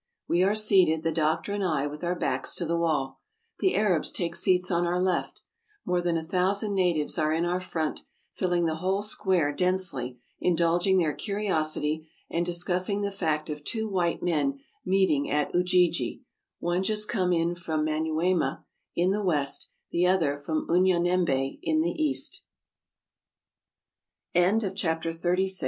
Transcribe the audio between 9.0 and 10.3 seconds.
square densely,